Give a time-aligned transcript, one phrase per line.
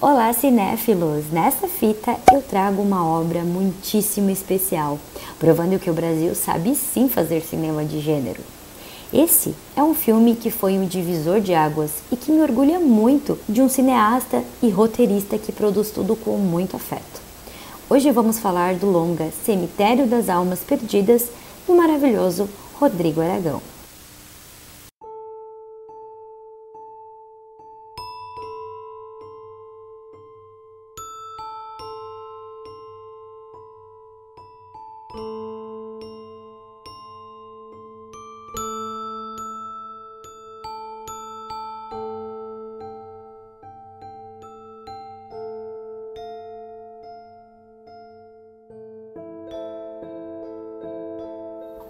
[0.00, 1.24] Olá, cinéfilos!
[1.32, 4.96] Nessa fita eu trago uma obra muitíssimo especial,
[5.40, 8.40] provando que o Brasil sabe sim fazer cinema de gênero.
[9.12, 13.36] Esse é um filme que foi um divisor de águas e que me orgulha muito
[13.48, 17.20] de um cineasta e roteirista que produz tudo com muito afeto.
[17.90, 21.26] Hoje vamos falar do longa Cemitério das Almas Perdidas
[21.66, 23.60] do maravilhoso Rodrigo Aragão.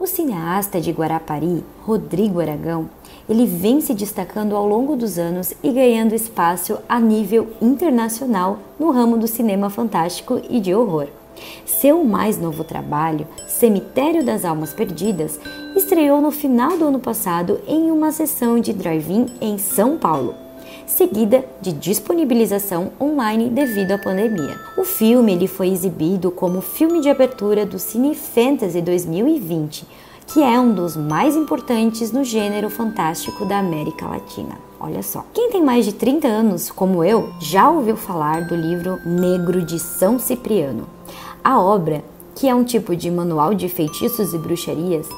[0.00, 2.88] O cineasta de Guarapari, Rodrigo Aragão,
[3.28, 8.92] ele vem se destacando ao longo dos anos e ganhando espaço a nível internacional no
[8.92, 11.08] ramo do cinema fantástico e de horror.
[11.66, 15.40] Seu mais novo trabalho, Cemitério das Almas Perdidas,
[15.74, 20.47] estreou no final do ano passado em uma sessão de drive-in em São Paulo
[20.88, 24.58] seguida de disponibilização online devido à pandemia.
[24.76, 29.86] O filme ele foi exibido como filme de abertura do Cine Fantasy 2020,
[30.26, 34.58] que é um dos mais importantes no gênero fantástico da América Latina.
[34.80, 35.24] Olha só.
[35.34, 39.78] Quem tem mais de 30 anos, como eu, já ouviu falar do livro Negro de
[39.78, 40.88] São Cipriano.
[41.42, 42.02] A obra,
[42.34, 45.08] que é um tipo de manual de feitiços e bruxarias,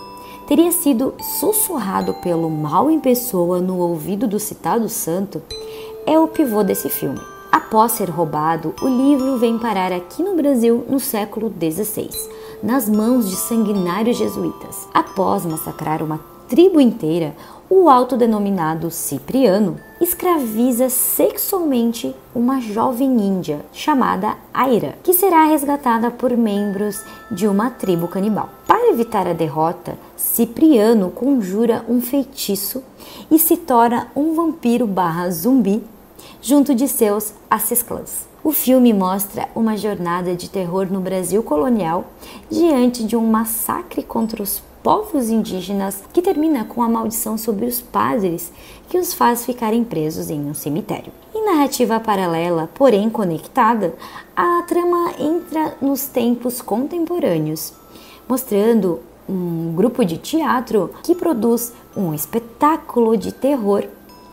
[0.51, 5.41] teria sido sussurrado pelo mal em pessoa no ouvido do citado santo,
[6.05, 7.21] é o pivô desse filme.
[7.53, 12.11] Após ser roubado, o livro vem parar aqui no Brasil no século XVI,
[12.65, 14.89] nas mãos de sanguinários jesuítas.
[14.93, 17.33] Após massacrar uma tribo inteira,
[17.69, 27.05] o autodenominado Cipriano escraviza sexualmente uma jovem índia chamada Aira, que será resgatada por membros
[27.31, 28.49] de uma tribo canibal.
[28.67, 32.85] Para evitar a derrota, Cipriano conjura um feitiço
[33.31, 35.83] e se torna um vampiro barra zumbi
[36.43, 38.29] junto de seus assesclãs.
[38.45, 42.05] O filme mostra uma jornada de terror no Brasil colonial
[42.51, 47.81] diante de um massacre contra os povos indígenas que termina com a maldição sobre os
[47.81, 48.53] padres
[48.91, 51.15] que os faz ficarem presos em um cemitério.
[51.35, 53.95] Em narrativa paralela, porém conectada,
[54.37, 57.73] a trama entra nos tempos contemporâneos,
[58.29, 63.85] mostrando um grupo de teatro que produz um espetáculo de terror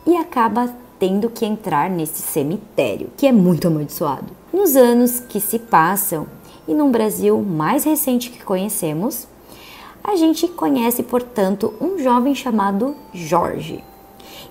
[0.05, 4.35] e acaba tendo que entrar nesse cemitério, que é muito amaldiçoado.
[4.51, 6.25] Nos anos que se passam
[6.67, 9.27] e num Brasil mais recente que conhecemos,
[10.03, 13.83] a gente conhece, portanto, um jovem chamado Jorge.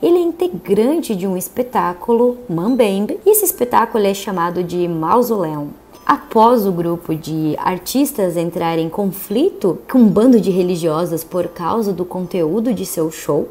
[0.03, 5.69] Ele é integrante de um espetáculo Mambembe e esse espetáculo é chamado de Mausoleum.
[6.07, 11.93] Após o grupo de artistas entrar em conflito com um bando de religiosas por causa
[11.93, 13.49] do conteúdo de seu show,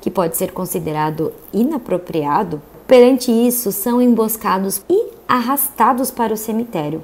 [0.00, 7.02] que pode ser considerado inapropriado, perante isso são emboscados e arrastados para o cemitério,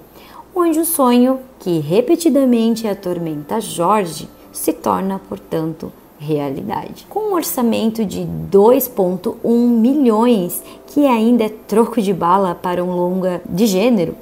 [0.56, 7.04] onde o sonho que repetidamente atormenta Jorge se torna, portanto, realidade.
[7.10, 13.42] Com um orçamento de 2,1 milhões, que ainda é troco de bala para um longa
[13.46, 14.16] de gênero,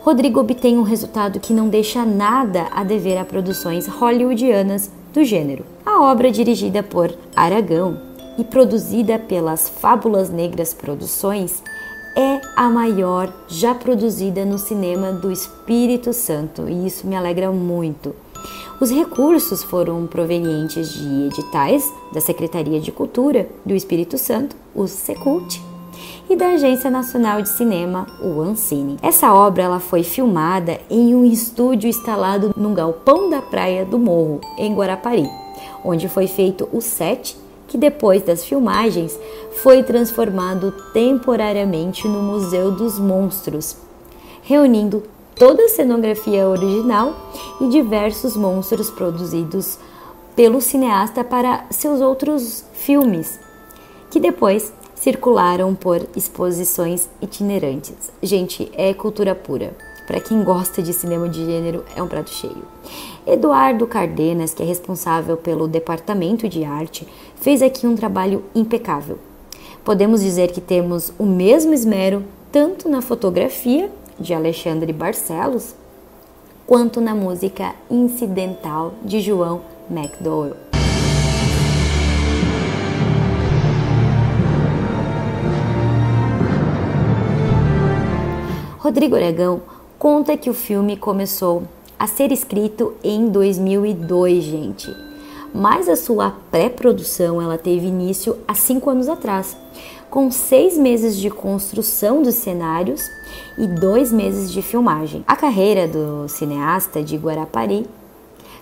[0.00, 5.64] Rodrigo obtém um resultado que não deixa nada a dever a produções hollywoodianas do gênero.
[5.84, 8.00] A obra dirigida por Aragão
[8.38, 11.62] e produzida pelas Fábulas Negras Produções
[12.16, 18.14] é a maior já produzida no cinema do Espírito Santo e isso me alegra muito.
[18.80, 25.60] Os recursos foram provenientes de editais da Secretaria de Cultura do Espírito Santo, o Secult,
[26.28, 28.98] e da Agência Nacional de Cinema, o Ancine.
[29.02, 34.40] Essa obra ela foi filmada em um estúdio instalado no galpão da Praia do Morro,
[34.58, 35.28] em Guarapari,
[35.84, 39.18] onde foi feito o set que depois das filmagens
[39.62, 43.76] foi transformado temporariamente no Museu dos Monstros,
[44.42, 45.02] reunindo
[45.34, 47.14] toda a cenografia original
[47.60, 49.78] e diversos monstros produzidos
[50.34, 53.38] pelo cineasta para seus outros filmes,
[54.10, 58.10] que depois circularam por exposições itinerantes.
[58.22, 59.76] Gente, é cultura pura.
[60.06, 62.62] Para quem gosta de cinema de gênero, é um prato cheio.
[63.26, 67.06] Eduardo Cardenas, que é responsável pelo departamento de arte,
[67.36, 69.18] fez aqui um trabalho impecável.
[69.84, 75.74] Podemos dizer que temos o mesmo esmero tanto na fotografia de Alexandre Barcelos,
[76.66, 79.60] quanto na música incidental de João
[79.90, 80.67] McDowell.
[88.88, 89.60] Rodrigo Aragão
[89.98, 91.64] conta que o filme começou
[91.98, 94.96] a ser escrito em 2002, gente.
[95.54, 99.54] Mas a sua pré-produção ela teve início há cinco anos atrás,
[100.08, 103.02] com seis meses de construção dos cenários
[103.58, 105.22] e dois meses de filmagem.
[105.26, 107.86] A carreira do cineasta de Guarapari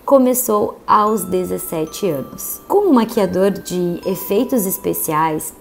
[0.04, 2.60] começou aos 17 anos.
[2.66, 5.54] Como maquiador de efeitos especiais,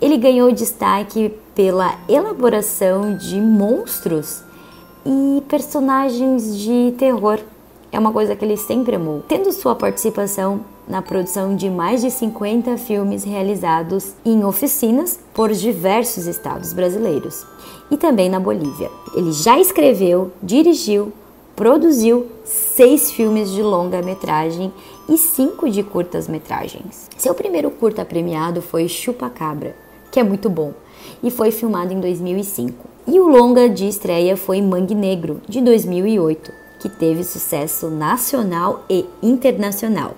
[0.00, 4.42] ele ganhou destaque pela elaboração de monstros
[5.04, 7.40] e personagens de terror.
[7.90, 9.22] É uma coisa que ele sempre amou.
[9.26, 16.26] Tendo sua participação na produção de mais de 50 filmes realizados em oficinas por diversos
[16.26, 17.44] estados brasileiros
[17.90, 18.90] e também na Bolívia.
[19.14, 21.12] Ele já escreveu, dirigiu,
[21.56, 24.72] produziu seis filmes de longa-metragem
[25.08, 27.08] e cinco de curtas-metragens.
[27.16, 29.74] Seu primeiro curta premiado foi Chupa Cabra,
[30.10, 30.72] que é muito bom,
[31.22, 32.88] e foi filmado em 2005.
[33.06, 39.06] E o longa de estreia foi Mangue Negro, de 2008, que teve sucesso nacional e
[39.22, 40.14] internacional.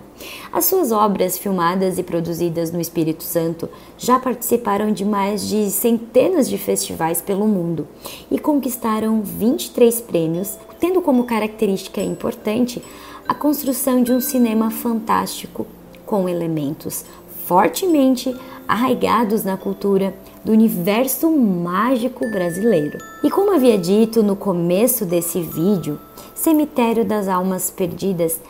[0.52, 6.48] As suas obras, filmadas e produzidas no Espírito Santo, já participaram de mais de centenas
[6.48, 7.88] de festivais pelo mundo
[8.30, 12.82] e conquistaram 23 prêmios, tendo como característica importante
[13.26, 15.66] a construção de um cinema fantástico
[16.04, 17.04] com elementos
[17.46, 18.36] fortemente
[18.70, 20.14] arraigados na cultura
[20.44, 22.98] do universo mágico brasileiro.
[23.22, 25.98] E como havia dito no começo desse vídeo,
[26.34, 28.40] Cemitério das Almas Perdidas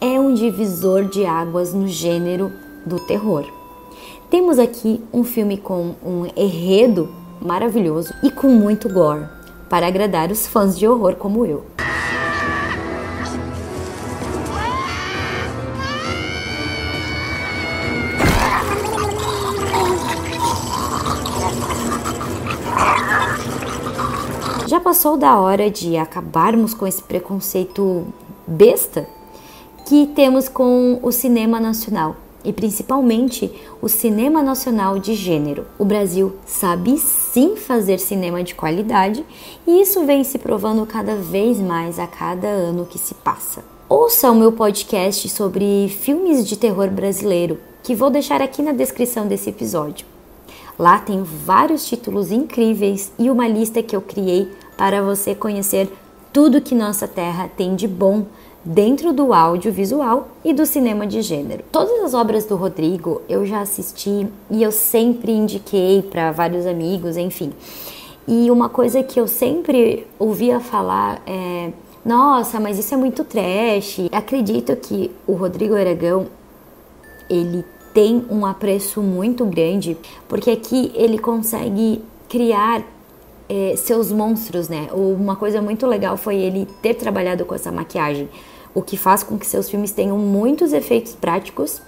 [0.00, 2.52] é um divisor de águas no gênero
[2.84, 3.44] do terror.
[4.28, 7.08] Temos aqui um filme com um enredo
[7.40, 9.26] maravilhoso e com muito gore,
[9.68, 11.64] para agradar os fãs de horror como eu.
[24.70, 28.06] Já passou da hora de acabarmos com esse preconceito
[28.46, 29.04] besta
[29.84, 32.14] que temos com o cinema nacional
[32.44, 33.50] e principalmente
[33.82, 35.66] o cinema nacional de gênero.
[35.76, 39.26] O Brasil sabe sim fazer cinema de qualidade
[39.66, 43.64] e isso vem se provando cada vez mais a cada ano que se passa.
[43.88, 49.26] Ouça o meu podcast sobre filmes de terror brasileiro, que vou deixar aqui na descrição
[49.26, 50.06] desse episódio.
[50.80, 55.92] Lá tem vários títulos incríveis e uma lista que eu criei para você conhecer
[56.32, 58.24] tudo que nossa terra tem de bom
[58.64, 61.64] dentro do audiovisual e do cinema de gênero.
[61.70, 67.18] Todas as obras do Rodrigo eu já assisti e eu sempre indiquei para vários amigos,
[67.18, 67.52] enfim.
[68.26, 71.72] E uma coisa que eu sempre ouvia falar é:
[72.02, 74.08] nossa, mas isso é muito trash.
[74.10, 76.26] Acredito que o Rodrigo Aragão
[77.28, 79.96] ele tem um apreço muito grande,
[80.28, 82.84] porque aqui ele consegue criar
[83.48, 84.88] é, seus monstros, né?
[84.92, 88.28] Uma coisa muito legal foi ele ter trabalhado com essa maquiagem,
[88.72, 91.82] o que faz com que seus filmes tenham muitos efeitos práticos.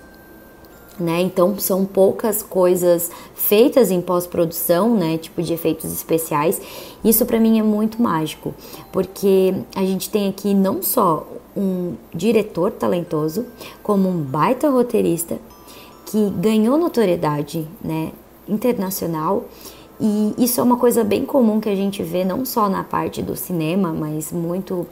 [1.01, 1.23] Né?
[1.23, 6.61] Então são poucas coisas feitas em pós-produção, né, tipo de efeitos especiais.
[7.03, 8.55] Isso para mim é muito mágico,
[8.93, 11.27] porque a gente tem aqui não só
[11.57, 13.47] um diretor talentoso,
[13.83, 15.39] como um baita roteirista
[16.13, 18.13] que ganhou notoriedade, né,
[18.47, 19.45] internacional
[20.05, 23.23] e isso é uma coisa bem comum que a gente vê não só na parte
[23.23, 24.85] do cinema, mas muito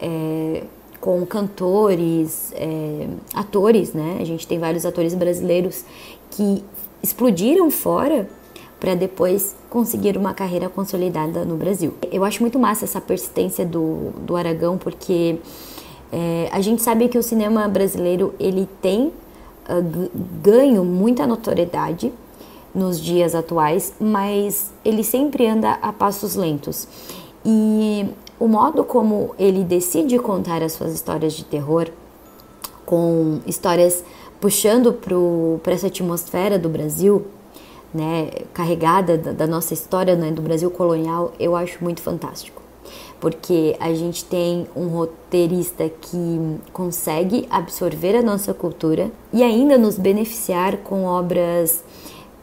[0.00, 0.62] é,
[1.02, 4.16] com cantores, é, atores, né?
[4.20, 5.84] A gente tem vários atores brasileiros
[6.30, 6.64] que
[7.02, 8.26] explodiram fora
[8.80, 11.92] para depois conseguir uma carreira consolidada no Brasil.
[12.10, 15.36] Eu acho muito massa essa persistência do, do Aragão, porque
[16.10, 19.12] é, a gente sabe que o cinema brasileiro ele tem
[20.42, 22.12] ganho muita notoriedade
[22.74, 26.88] nos dias atuais, mas ele sempre anda a passos lentos.
[27.44, 28.06] E
[28.38, 31.88] o modo como ele decide contar as suas histórias de terror,
[32.84, 34.04] com histórias
[34.40, 34.92] puxando
[35.62, 37.26] para essa atmosfera do Brasil,
[37.94, 42.63] né, carregada da, da nossa história né, do Brasil colonial, eu acho muito fantástico.
[43.20, 49.98] Porque a gente tem um roteirista que consegue absorver a nossa cultura e ainda nos
[49.98, 51.82] beneficiar com obras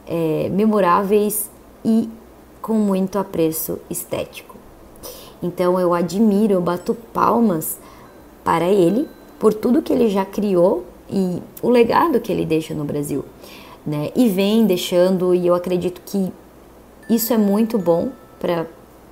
[0.06, 1.50] é, memoráveis
[1.84, 2.08] e
[2.60, 4.56] com muito apreço estético.
[5.42, 7.78] Então eu admiro, eu bato palmas
[8.44, 9.08] para ele
[9.38, 13.24] por tudo que ele já criou e o legado que ele deixa no Brasil,
[13.84, 14.10] né?
[14.14, 16.32] E vem deixando e eu acredito que
[17.10, 18.66] isso é muito bom para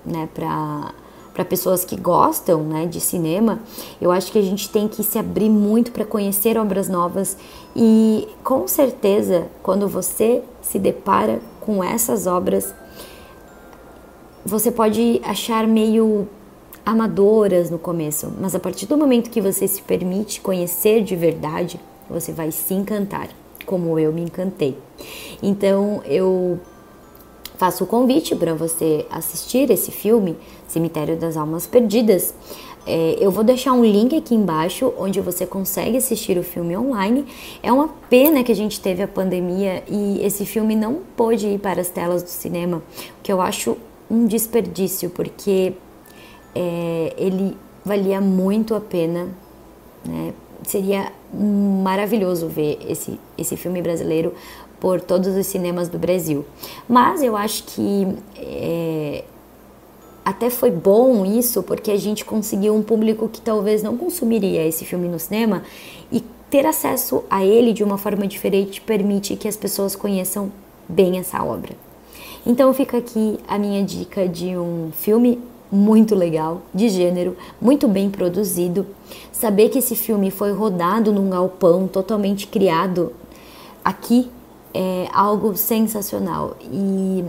[0.05, 0.95] né, para
[1.41, 3.61] para pessoas que gostam né, de cinema,
[3.99, 7.35] eu acho que a gente tem que se abrir muito para conhecer obras novas
[7.75, 12.75] e com certeza quando você se depara com essas obras,
[14.45, 16.29] você pode achar meio
[16.85, 21.81] amadoras no começo, mas a partir do momento que você se permite conhecer de verdade,
[22.11, 23.31] você vai se encantar,
[23.65, 24.77] como eu me encantei.
[25.43, 26.61] Então eu
[27.61, 30.35] faço o convite para você assistir esse filme,
[30.67, 32.33] Cemitério das Almas Perdidas.
[32.87, 37.27] É, eu vou deixar um link aqui embaixo onde você consegue assistir o filme online.
[37.63, 41.59] É uma pena que a gente teve a pandemia e esse filme não pôde ir
[41.59, 43.77] para as telas do cinema, o que eu acho
[44.11, 45.75] um desperdício, porque
[46.55, 49.29] é, ele valia muito a pena.
[50.03, 50.33] Né?
[50.63, 54.33] Seria maravilhoso ver esse, esse filme brasileiro
[54.81, 56.45] por todos os cinemas do Brasil.
[56.89, 59.25] Mas eu acho que é,
[60.25, 64.85] até foi bom isso, porque a gente conseguiu um público que talvez não consumiria esse
[64.85, 65.63] filme no cinema
[66.11, 70.51] e ter acesso a ele de uma forma diferente permite que as pessoas conheçam
[70.89, 71.75] bem essa obra.
[72.45, 75.39] Então fica aqui a minha dica de um filme
[75.71, 78.87] muito legal, de gênero, muito bem produzido.
[79.31, 83.13] Saber que esse filme foi rodado num galpão totalmente criado
[83.85, 84.29] aqui
[84.75, 86.57] é algo sensacional.
[86.63, 87.25] E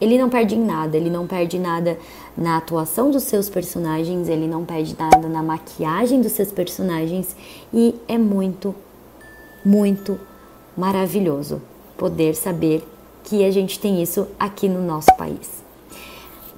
[0.00, 1.98] ele não perde em nada, ele não perde nada
[2.36, 7.36] na atuação dos seus personagens, ele não perde nada na maquiagem dos seus personagens
[7.72, 8.74] e é muito,
[9.64, 10.18] muito
[10.76, 11.60] maravilhoso
[11.98, 12.82] poder saber
[13.24, 15.62] que a gente tem isso aqui no nosso país.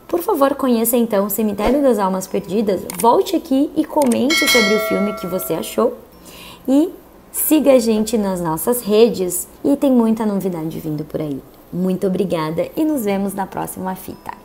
[0.06, 4.80] Por favor, conheça então o Cemitério das Almas Perdidas, volte aqui e comente sobre o
[4.80, 5.94] filme que você achou
[6.68, 6.90] e
[7.32, 11.40] siga a gente nas nossas redes e tem muita novidade vindo por aí.
[11.72, 14.41] Muito obrigada e nos vemos na próxima fita.